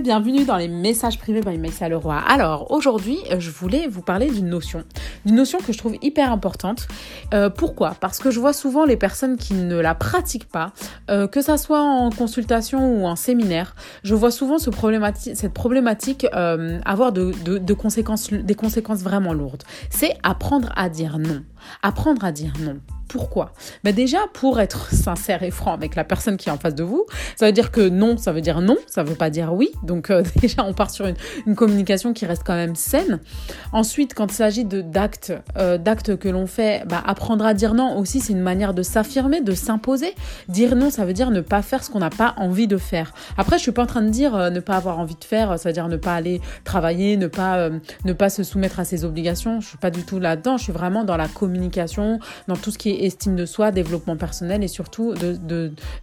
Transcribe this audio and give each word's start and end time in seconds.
bienvenue 0.00 0.44
dans 0.44 0.56
les 0.56 0.68
messages 0.68 1.18
privés 1.18 1.42
by 1.42 1.58
Maïssa 1.58 1.88
Leroy. 1.88 2.16
Alors 2.26 2.70
aujourd'hui, 2.70 3.18
euh, 3.30 3.38
je 3.38 3.50
voulais 3.50 3.86
vous 3.86 4.00
parler 4.00 4.30
d'une 4.30 4.48
notion, 4.48 4.82
d'une 5.26 5.36
notion 5.36 5.58
que 5.58 5.72
je 5.72 5.78
trouve 5.78 5.96
hyper 6.00 6.32
importante. 6.32 6.88
Euh, 7.34 7.50
pourquoi? 7.50 7.94
Parce 8.00 8.18
que 8.18 8.30
je 8.30 8.40
vois 8.40 8.54
souvent 8.54 8.86
les 8.86 8.96
personnes 8.96 9.36
qui 9.36 9.52
ne 9.52 9.78
la 9.78 9.94
pratiquent 9.94 10.48
pas, 10.48 10.72
euh, 11.10 11.26
que 11.26 11.42
ça 11.42 11.58
soit 11.58 11.82
en 11.82 12.10
consultation 12.10 13.02
ou 13.02 13.06
en 13.06 13.14
séminaire, 13.14 13.74
je 14.02 14.14
vois 14.14 14.30
souvent 14.30 14.58
cette 14.58 14.72
problématique 15.52 16.26
avoir 16.84 17.12
de 17.12 17.72
conséquences, 17.74 18.32
des 18.32 18.54
conséquences 18.54 19.02
vraiment 19.02 19.34
lourdes. 19.34 19.64
C'est 19.90 20.16
apprendre 20.22 20.72
à 20.76 20.88
dire 20.88 21.18
non. 21.18 21.42
Apprendre 21.82 22.24
à 22.24 22.32
dire 22.32 22.52
non. 22.60 22.78
Pourquoi 23.10 23.52
ben 23.82 23.92
Déjà, 23.92 24.18
pour 24.32 24.60
être 24.60 24.94
sincère 24.94 25.42
et 25.42 25.50
franc 25.50 25.74
avec 25.74 25.96
la 25.96 26.04
personne 26.04 26.36
qui 26.36 26.48
est 26.48 26.52
en 26.52 26.58
face 26.58 26.76
de 26.76 26.84
vous, 26.84 27.06
ça 27.34 27.46
veut 27.46 27.52
dire 27.52 27.72
que 27.72 27.88
non, 27.88 28.16
ça 28.16 28.30
veut 28.30 28.40
dire 28.40 28.60
non, 28.60 28.76
ça 28.86 29.02
veut 29.02 29.16
pas 29.16 29.30
dire 29.30 29.52
oui. 29.52 29.72
Donc 29.82 30.10
euh, 30.10 30.22
déjà, 30.40 30.64
on 30.64 30.72
part 30.72 30.90
sur 30.90 31.06
une, 31.06 31.56
communication 31.56 32.12
qui 32.12 32.24
reste 32.24 32.44
quand 32.46 32.54
même 32.54 32.76
saine. 32.76 33.18
Ensuite, 33.72 34.14
quand 34.14 34.30
il 34.30 34.34
s'agit 34.34 34.64
d'actes 34.64 35.32
euh, 35.58 35.76
d'actes 35.76 36.16
que 36.16 36.28
l'on 36.28 36.46
fait, 36.46 36.84
ben, 36.86 37.02
apprendre 37.04 37.44
à 37.44 37.52
dire 37.52 37.74
non 37.74 37.98
aussi, 37.98 38.20
c'est 38.20 38.32
une 38.32 38.42
manière 38.42 38.74
de 38.74 38.82
s'affirmer, 38.84 39.40
de 39.40 39.54
s'imposer. 39.54 40.14
Dire 40.48 40.76
non, 40.76 40.90
ça 40.90 41.04
veut 41.04 41.12
dire 41.12 41.32
ne 41.32 41.40
pas 41.40 41.62
faire 41.62 41.82
ce 41.82 41.90
qu'on 41.90 41.98
n'a 41.98 42.10
pas 42.10 42.34
envie 42.36 42.68
de 42.68 42.76
faire. 42.76 43.12
Après, 43.36 43.58
je 43.58 43.62
suis 43.62 43.72
pas 43.72 43.82
en 43.82 43.86
train 43.86 44.02
de 44.02 44.10
dire 44.10 44.36
euh, 44.36 44.50
ne 44.50 44.60
pas 44.60 44.76
avoir 44.76 45.00
envie 45.00 45.16
de 45.16 45.24
faire, 45.24 45.58
ça 45.58 45.68
veut 45.68 45.72
dire 45.72 45.88
ne 45.88 45.96
pas 45.96 46.14
aller 46.14 46.40
travailler, 46.62 47.16
ne 47.16 47.26
pas, 47.26 47.70
ne 48.04 48.12
pas 48.12 48.30
se 48.30 48.44
soumettre 48.44 48.78
à 48.78 48.84
ses 48.84 49.04
obligations. 49.04 49.60
Je 49.60 49.66
suis 49.66 49.78
pas 49.78 49.90
du 49.90 50.04
tout 50.04 50.20
là-dedans, 50.20 50.56
je 50.56 50.62
suis 50.62 50.72
vraiment 50.72 51.02
dans 51.02 51.16
la 51.16 51.26
communication, 51.26 52.20
dans 52.46 52.56
tout 52.56 52.70
ce 52.70 52.78
qui 52.78 52.90
est 52.90 52.99
estime 53.04 53.36
de 53.36 53.46
soi, 53.46 53.70
développement 53.70 54.16
personnel 54.16 54.62
et 54.62 54.68
surtout 54.68 55.14
de, 55.14 55.38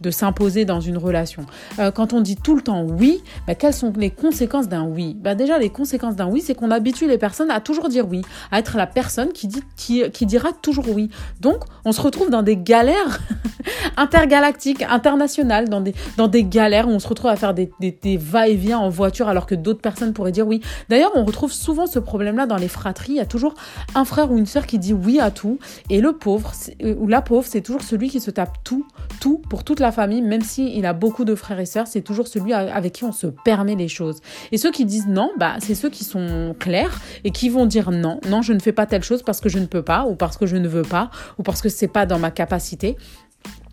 de, 0.00 0.10
s'imposer 0.10 0.64
dans 0.64 0.80
une 0.80 0.96
relation. 0.96 1.44
Euh, 1.78 1.90
quand 1.90 2.12
on 2.12 2.20
dit 2.20 2.36
tout 2.36 2.54
le 2.54 2.62
temps 2.62 2.84
oui, 2.84 3.22
bah, 3.46 3.54
quelles 3.54 3.74
sont 3.74 3.92
les 3.96 4.10
conséquences 4.10 4.68
d'un 4.68 4.84
oui? 4.84 5.16
Bah, 5.20 5.34
Déjà, 5.34 5.58
les 5.58 5.70
conséquences 5.70 6.16
d'un 6.16 6.28
oui, 6.28 6.40
c'est 6.40 6.54
qu'on 6.54 6.70
habitue 6.70 7.08
les 7.08 7.18
personnes 7.18 7.50
à 7.50 7.60
toujours 7.60 7.88
dire 7.88 8.06
oui, 8.08 8.22
à 8.50 8.58
être 8.58 8.76
la 8.76 8.86
personne 8.86 9.32
qui, 9.32 9.48
dit, 9.48 9.62
qui, 9.76 10.08
qui 10.10 10.26
dira 10.26 10.50
toujours 10.52 10.88
oui. 10.88 11.10
Donc, 11.40 11.64
on 11.84 11.92
se 11.92 12.00
retrouve 12.00 12.30
dans 12.30 12.42
des 12.42 12.56
galères 12.56 13.20
intergalactiques, 13.96 14.82
internationales, 14.82 15.68
dans 15.68 15.80
des, 15.80 15.94
dans 16.16 16.28
des 16.28 16.44
galères 16.44 16.88
où 16.88 16.90
on 16.90 16.98
se 16.98 17.08
retrouve 17.08 17.30
à 17.30 17.36
faire 17.36 17.54
des, 17.54 17.70
des, 17.80 18.16
va-et-vient 18.16 18.78
en 18.78 18.88
voiture 18.88 19.28
alors 19.28 19.46
que 19.46 19.54
d'autres 19.54 19.80
personnes 19.80 20.12
pourraient 20.12 20.32
dire 20.32 20.46
oui. 20.46 20.60
D'ailleurs, 20.88 21.12
on 21.14 21.24
retrouve 21.24 21.52
souvent 21.52 21.86
ce 21.86 21.98
problème-là 21.98 22.46
dans 22.46 22.56
les 22.56 22.68
fratries. 22.68 23.12
Il 23.12 23.16
y 23.16 23.20
a 23.20 23.26
toujours 23.26 23.54
un 23.94 24.04
frère 24.04 24.30
ou 24.30 24.38
une 24.38 24.46
sœur 24.46 24.66
qui 24.66 24.78
dit 24.78 24.92
oui 24.92 25.20
à 25.20 25.30
tout 25.30 25.58
et 25.90 26.00
le 26.00 26.12
pauvre, 26.12 26.52
euh, 26.84 26.94
ou 26.98 27.06
la 27.06 27.22
pauvre, 27.22 27.46
c'est 27.46 27.60
toujours 27.60 27.82
celui 27.82 28.08
qui 28.08 28.20
se 28.20 28.30
tape 28.30 28.58
tout, 28.62 28.86
tout 29.20 29.38
pour 29.48 29.64
toute 29.64 29.80
la 29.80 29.92
famille, 29.92 30.22
même 30.22 30.42
s'il 30.42 30.68
il 30.68 30.86
a 30.86 30.92
beaucoup 30.92 31.24
de 31.24 31.34
frères 31.34 31.60
et 31.60 31.66
sœurs, 31.66 31.86
c'est 31.86 32.02
toujours 32.02 32.28
celui 32.28 32.52
avec 32.52 32.92
qui 32.92 33.04
on 33.04 33.12
se 33.12 33.26
permet 33.26 33.74
les 33.74 33.88
choses. 33.88 34.20
Et 34.52 34.58
ceux 34.58 34.70
qui 34.70 34.84
disent 34.84 35.06
non, 35.06 35.30
bah, 35.38 35.54
c'est 35.60 35.74
ceux 35.74 35.90
qui 35.90 36.04
sont 36.04 36.54
clairs 36.58 37.00
et 37.24 37.30
qui 37.30 37.48
vont 37.48 37.66
dire 37.66 37.90
non, 37.90 38.20
non, 38.28 38.42
je 38.42 38.52
ne 38.52 38.58
fais 38.58 38.72
pas 38.72 38.86
telle 38.86 39.02
chose 39.02 39.22
parce 39.22 39.40
que 39.40 39.48
je 39.48 39.58
ne 39.58 39.66
peux 39.66 39.82
pas, 39.82 40.04
ou 40.06 40.14
parce 40.14 40.36
que 40.36 40.46
je 40.46 40.56
ne 40.56 40.68
veux 40.68 40.82
pas, 40.82 41.10
ou 41.38 41.42
parce 41.42 41.62
que 41.62 41.68
c'est 41.68 41.88
pas 41.88 42.06
dans 42.06 42.18
ma 42.18 42.30
capacité. 42.30 42.96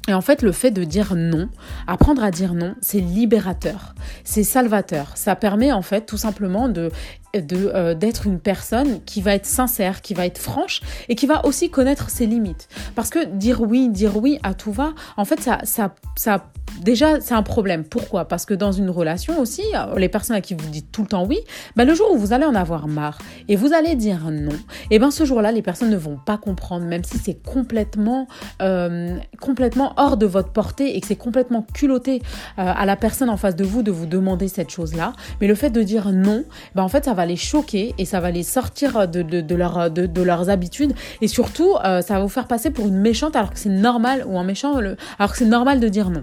Et 0.08 0.14
en 0.14 0.22
fait, 0.22 0.42
le 0.42 0.52
fait 0.52 0.72
de 0.72 0.84
dire 0.84 1.14
non, 1.16 1.48
apprendre 1.86 2.24
à 2.24 2.32
dire 2.32 2.54
non, 2.54 2.76
c'est 2.82 3.00
libérateur, 3.00 3.94
c'est 4.24 4.44
salvateur. 4.44 5.12
Ça 5.16 5.36
permet 5.36 5.72
en 5.72 5.84
fait 5.84 6.06
tout 6.08 6.18
simplement 6.18 6.70
de 6.70 6.90
euh, 7.34 7.94
d'être 7.94 8.28
une 8.28 8.40
personne 8.40 9.02
qui 9.06 9.22
va 9.22 9.34
être 9.36 9.46
sincère, 9.46 10.02
qui 10.02 10.14
va 10.14 10.26
être 10.26 10.38
franche 10.38 10.82
et 11.08 11.16
qui 11.16 11.28
va 11.28 11.46
aussi 11.46 11.70
connaître 11.70 12.10
ses 12.10 12.26
limites. 12.26 12.68
Parce 12.94 13.10
que 13.10 13.26
dire 13.26 13.62
oui, 13.62 13.88
dire 13.90 14.18
oui 14.18 14.38
à 14.44 14.54
tout 14.54 14.74
va, 14.74 14.94
en 15.16 15.24
fait, 15.24 15.40
ça, 15.40 15.60
ça, 15.64 15.96
ça 16.18 16.52
déjà, 16.84 17.20
c'est 17.22 17.34
un 17.34 17.44
problème. 17.44 17.84
Pourquoi? 17.84 18.26
Parce 18.26 18.46
que 18.46 18.54
dans 18.54 18.72
une 18.72 18.90
relation 18.90 19.40
aussi, 19.40 19.64
euh, 19.76 19.98
les 19.98 20.10
personnes 20.10 20.36
à 20.36 20.42
qui 20.42 20.54
vous 20.54 20.70
dites 20.70 20.92
tout 20.92 21.02
le 21.02 21.08
temps 21.08 21.26
oui, 21.26 21.40
ben 21.76 21.86
le 21.86 21.94
jour 21.94 22.12
où 22.12 22.18
vous 22.18 22.34
allez 22.34 22.46
en 22.46 22.56
avoir 22.56 22.88
marre 22.88 23.20
et 23.48 23.56
vous 23.56 23.74
allez 23.74 23.96
dire 23.96 24.30
non, 24.32 24.58
et 24.90 25.00
ben 25.00 25.12
ce 25.12 25.26
jour-là, 25.26 25.52
les 25.52 25.62
personnes 25.62 25.90
ne 25.90 25.98
vont 25.98 26.18
pas 26.18 26.38
comprendre, 26.38 26.86
même 26.86 27.04
si 27.04 27.18
c'est 27.18 27.42
complètement, 27.42 28.28
euh, 28.62 29.18
complètement 29.40 29.94
hors 29.98 30.18
de 30.18 30.26
votre 30.26 30.50
portée 30.50 30.96
et 30.96 31.02
que 31.02 31.08
c'est 31.08 31.16
complètement 31.16 31.66
culotté 31.74 32.22
à 32.58 32.86
la 32.86 32.96
personne 32.96 33.30
en 33.30 33.38
face 33.38 33.56
de 33.56 33.64
vous 33.64 33.84
de 33.84 33.92
vous 33.92 34.06
demander 34.06 34.48
cette 34.48 34.70
chose-là. 34.70 35.14
Mais 35.40 35.48
le 35.48 35.56
fait 35.56 35.70
de 35.70 35.82
dire 35.82 36.12
non, 36.12 36.44
ben 36.76 36.84
en 36.84 36.88
fait, 36.88 37.06
ça 37.06 37.14
va 37.14 37.26
les 37.26 37.36
choquer 37.36 37.94
et 37.98 38.06
ça 38.06 38.20
va 38.20 38.32
les 38.32 38.44
sortir 38.44 39.08
de, 39.08 39.22
de, 39.22 39.56
leur, 39.56 39.90
de, 39.92 40.22
leurs 40.22 40.50
habitudes. 40.50 40.94
Et 41.22 41.28
surtout, 41.28 41.76
euh, 41.84 42.02
ça 42.02 42.16
va 42.16 42.22
vous 42.22 42.30
faire 42.30 42.48
passer 42.48 42.72
pour 42.72 42.88
une 42.88 42.98
méchante 43.00 43.36
alors 43.36 43.52
que 43.52 43.60
c'est 43.60 43.70
normal, 43.70 44.24
ou 44.28 44.38
un 44.38 44.44
méchant, 44.44 44.76
alors 44.76 45.32
que 45.32 45.38
c'est 45.38 45.46
normal 45.46 45.80
de 45.80 45.88
dire 45.88 46.10
non. 46.10 46.22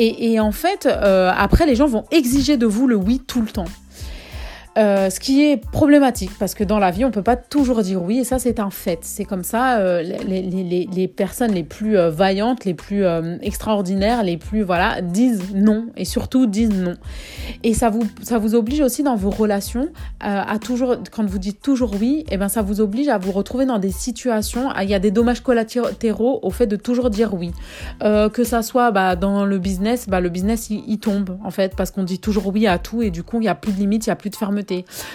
Et, 0.00 0.38
en 0.38 0.52
fait, 0.52 0.86
euh, 0.86 1.32
après, 1.36 1.66
les 1.66 1.74
gens 1.74 1.86
vont 1.86 2.04
exiger 2.12 2.56
de 2.56 2.66
vous 2.66 2.86
le 2.86 2.94
oui 2.94 3.20
tout 3.26 3.40
le 3.40 3.48
temps. 3.48 3.64
Euh, 4.78 5.10
ce 5.10 5.18
qui 5.18 5.42
est 5.42 5.56
problématique 5.56 6.30
parce 6.38 6.54
que 6.54 6.62
dans 6.62 6.78
la 6.78 6.92
vie, 6.92 7.04
on 7.04 7.10
peut 7.10 7.22
pas 7.22 7.34
toujours 7.34 7.82
dire 7.82 8.00
oui 8.00 8.18
et 8.20 8.24
ça, 8.24 8.38
c'est 8.38 8.60
un 8.60 8.70
fait. 8.70 9.00
C'est 9.02 9.24
comme 9.24 9.42
ça, 9.42 9.78
euh, 9.78 10.02
les, 10.02 10.42
les, 10.42 10.88
les, 10.92 11.08
personnes 11.08 11.52
les 11.52 11.64
plus 11.64 11.98
euh, 11.98 12.10
vaillantes, 12.10 12.64
les 12.64 12.74
plus 12.74 13.04
extraordinaires, 13.42 14.22
les 14.22 14.36
plus, 14.36 14.62
voilà, 14.62 15.00
disent 15.00 15.54
non 15.54 15.86
et 15.96 16.04
surtout 16.04 16.46
disent 16.46 16.74
non. 16.74 16.94
Et 17.64 17.74
ça 17.74 17.90
vous, 17.90 18.02
ça 18.22 18.38
vous 18.38 18.54
oblige 18.54 18.80
aussi 18.80 19.02
dans 19.02 19.16
vos 19.16 19.30
relations 19.30 19.88
à 20.20 20.58
toujours, 20.58 20.96
quand 21.10 21.24
vous 21.24 21.38
dites 21.38 21.60
toujours 21.60 21.92
oui, 22.00 22.24
et 22.28 22.34
eh 22.34 22.36
ben 22.36 22.48
ça 22.48 22.62
vous 22.62 22.80
oblige 22.80 23.08
à 23.08 23.18
vous 23.18 23.32
retrouver 23.32 23.66
dans 23.66 23.78
des 23.78 23.90
situations, 23.90 24.70
il 24.80 24.88
y 24.88 24.94
a 24.94 24.98
des 24.98 25.10
dommages 25.10 25.40
collatéraux 25.40 26.40
au 26.42 26.50
fait 26.50 26.66
de 26.66 26.76
toujours 26.76 27.10
dire 27.10 27.34
oui. 27.34 27.52
que 28.00 28.44
ça 28.44 28.62
soit 28.62 28.90
bah, 28.90 29.16
dans 29.16 29.44
le 29.44 29.58
business, 29.58 30.08
bah, 30.08 30.20
le 30.20 30.28
business 30.28 30.70
il, 30.70 30.98
tombe 30.98 31.38
en 31.44 31.50
fait 31.50 31.74
parce 31.76 31.90
qu'on 31.90 32.02
dit 32.02 32.18
toujours 32.18 32.48
oui 32.48 32.66
à 32.66 32.78
tout 32.78 33.02
et 33.02 33.10
du 33.10 33.22
coup 33.22 33.40
il 33.40 33.44
y 33.44 33.48
a 33.48 33.54
plus 33.54 33.72
de 33.72 33.78
limites, 33.78 34.06
il 34.06 34.10
y 34.10 34.12
a 34.12 34.16
plus 34.16 34.30
de 34.30 34.36
fermeté 34.36 34.67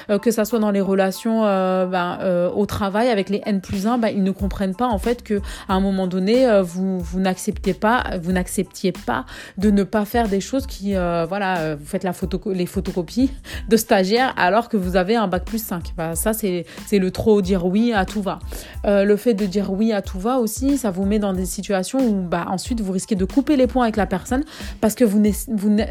euh, 0.10 0.20
que 0.20 0.32
ça 0.32 0.46
soit 0.46 0.60
dans 0.60 0.72
les 0.72 0.82
relations 0.82 1.46
euh, 1.46 1.86
ben, 1.86 2.18
euh, 2.22 2.50
au 2.50 2.66
travail 2.66 3.10
avec 3.10 3.30
les 3.30 3.42
N 3.46 3.62
plus 3.62 3.88
1, 3.88 3.98
ben, 3.98 4.10
ils 4.10 4.24
ne 4.24 4.32
comprennent 4.32 4.76
pas 4.76 4.88
en 4.88 4.98
fait 4.98 5.24
que 5.24 5.42
à 5.68 5.74
un 5.74 5.80
moment 5.80 6.08
donné, 6.08 6.48
vous, 6.62 7.02
n'acceptez 7.16 7.74
pas, 7.74 8.04
vous 8.22 8.32
n'acceptiez 8.32 8.92
pas 8.92 9.26
de 9.58 9.70
ne 9.72 9.84
pas 9.84 10.06
faire 10.06 10.28
des 10.28 10.42
choses 10.42 10.66
qui, 10.66 10.94
voilà, 10.94 11.76
vous 11.76 11.86
faites 11.86 12.04
la 12.04 12.14
photo, 12.14 12.42
les 12.48 12.66
photocopies 12.66 13.32
de 13.70 13.78
stagiaires 13.78 14.34
alors 14.38 14.70
que 14.70 14.78
vous 14.78 14.96
avez 14.96 15.16
un 15.16 15.28
bac 15.28 15.46
plus 15.46 15.64
5. 15.64 15.94
Ben, 15.98 16.16
ça, 16.16 16.34
c'est 16.34 16.66
le 16.92 17.12
trop 17.12 17.42
dire 17.42 17.66
oui 17.66 17.94
à 17.94 18.06
tout 18.06 18.22
va. 18.22 18.40
le 18.86 19.16
fait 19.16 19.34
de 19.34 19.46
dire 19.46 19.72
oui 19.72 19.94
à 19.94 20.02
tout 20.02 20.20
va 20.20 20.38
aussi, 20.38 20.78
ça 20.78 20.92
vous 20.92 21.06
met 21.06 21.20
dans 21.20 21.34
des 21.34 21.46
situations 21.46 22.00
où 22.00 22.30
ensuite 22.48 22.82
vous 22.82 22.92
risquez 22.92 23.16
de 23.16 23.26
couper 23.26 23.56
les 23.56 23.68
points 23.68 23.84
avec 23.84 23.98
la 23.98 24.06
personne 24.06 24.44
parce 24.82 24.96
que 24.96 25.04
vous 25.04 25.20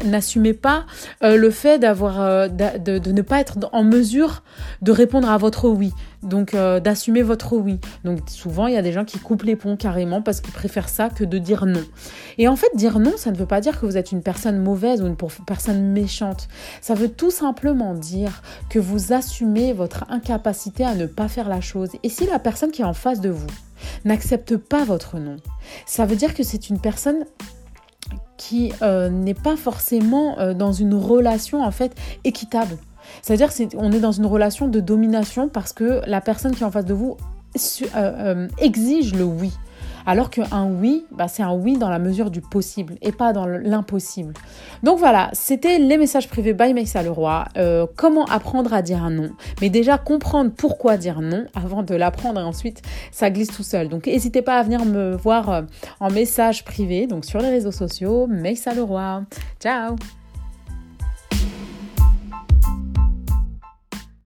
n'assumez 0.05 0.53
pas 0.53 0.85
le 1.21 1.49
fait 1.49 1.79
d'avoir 1.79 2.49
de, 2.49 3.11
ne 3.11 3.21
pas 3.21 3.39
être 3.39 3.52
en 3.71 3.83
mesure 3.83 4.43
de 4.81 4.91
répondre 4.91 5.29
à 5.29 5.37
votre 5.37 5.69
oui, 5.69 5.91
donc 6.21 6.53
euh, 6.53 6.79
d'assumer 6.79 7.21
votre 7.21 7.55
oui. 7.55 7.79
Donc 8.03 8.19
souvent, 8.27 8.67
il 8.67 8.73
y 8.73 8.77
a 8.77 8.81
des 8.81 8.91
gens 8.91 9.05
qui 9.05 9.19
coupent 9.19 9.43
les 9.43 9.55
ponts 9.55 9.75
carrément 9.75 10.21
parce 10.21 10.41
qu'ils 10.41 10.53
préfèrent 10.53 10.89
ça 10.89 11.09
que 11.09 11.23
de 11.23 11.37
dire 11.37 11.65
non. 11.65 11.83
Et 12.37 12.47
en 12.47 12.55
fait, 12.55 12.69
dire 12.75 12.99
non, 12.99 13.13
ça 13.17 13.31
ne 13.31 13.37
veut 13.37 13.45
pas 13.45 13.61
dire 13.61 13.79
que 13.79 13.85
vous 13.85 13.97
êtes 13.97 14.11
une 14.11 14.23
personne 14.23 14.59
mauvaise 14.59 15.01
ou 15.01 15.07
une 15.07 15.17
personne 15.45 15.91
méchante. 15.91 16.47
Ça 16.81 16.93
veut 16.93 17.09
tout 17.09 17.31
simplement 17.31 17.93
dire 17.93 18.41
que 18.69 18.79
vous 18.79 19.13
assumez 19.13 19.73
votre 19.73 20.05
incapacité 20.09 20.85
à 20.85 20.95
ne 20.95 21.05
pas 21.05 21.27
faire 21.27 21.49
la 21.49 21.61
chose. 21.61 21.89
Et 22.03 22.09
si 22.09 22.25
la 22.25 22.39
personne 22.39 22.71
qui 22.71 22.81
est 22.81 22.85
en 22.85 22.93
face 22.93 23.21
de 23.21 23.29
vous 23.29 23.47
n'accepte 24.05 24.57
pas 24.57 24.85
votre 24.85 25.17
non, 25.17 25.37
ça 25.85 26.05
veut 26.05 26.15
dire 26.15 26.33
que 26.33 26.43
c'est 26.43 26.69
une 26.69 26.79
personne 26.79 27.25
qui 28.37 28.73
euh, 28.81 29.09
n'est 29.09 29.33
pas 29.33 29.55
forcément 29.55 30.39
euh, 30.39 30.53
dans 30.53 30.71
une 30.71 30.93
relation 30.93 31.63
en 31.63 31.71
fait 31.71 31.95
équitable. 32.23 32.77
C'est-à-dire 33.21 33.49
qu'on 33.53 33.91
est 33.91 33.99
dans 33.99 34.11
une 34.11 34.25
relation 34.25 34.67
de 34.67 34.79
domination 34.79 35.49
parce 35.49 35.73
que 35.73 36.01
la 36.07 36.21
personne 36.21 36.53
qui 36.55 36.63
est 36.63 36.65
en 36.65 36.71
face 36.71 36.85
de 36.85 36.93
vous 36.93 37.17
euh, 37.55 37.87
euh, 37.95 38.47
exige 38.57 39.13
le 39.13 39.23
oui. 39.23 39.51
Alors 40.05 40.29
qu'un 40.29 40.65
oui, 40.65 41.05
bah, 41.11 41.29
c'est 41.29 41.43
un 41.43 41.53
oui 41.53 41.77
dans 41.77 41.89
la 41.89 41.99
mesure 41.99 42.29
du 42.29 42.41
possible 42.41 42.95
et 43.01 43.13
pas 43.13 43.31
dans 43.31 43.45
l'impossible. 43.45 44.33
Donc 44.81 44.99
voilà, 44.99 45.29
c'était 45.31 45.79
les 45.79 45.97
messages 45.97 46.27
privés 46.27 46.53
by 46.53 46.73
Maïssa 46.73 47.03
Leroy. 47.03 47.45
Euh, 47.55 47.85
comment 47.95 48.25
apprendre 48.25 48.73
à 48.73 48.81
dire 48.81 49.01
un 49.01 49.11
non? 49.11 49.29
Mais 49.61 49.69
déjà 49.69 49.97
comprendre 49.97 50.51
pourquoi 50.51 50.97
dire 50.97 51.21
non 51.21 51.45
avant 51.55 51.83
de 51.83 51.95
l'apprendre 51.95 52.41
et 52.41 52.43
ensuite 52.43 52.81
ça 53.11 53.29
glisse 53.29 53.51
tout 53.51 53.63
seul. 53.63 53.87
Donc 53.87 54.07
n'hésitez 54.07 54.41
pas 54.41 54.57
à 54.57 54.63
venir 54.63 54.83
me 54.83 55.15
voir 55.15 55.63
en 56.01 56.09
message 56.09 56.65
privé, 56.65 57.07
donc 57.07 57.23
sur 57.23 57.39
les 57.39 57.49
réseaux 57.49 57.71
sociaux, 57.71 58.27
Maïssa 58.27 58.73
Leroy. 58.73 59.23
Ciao 59.61 59.95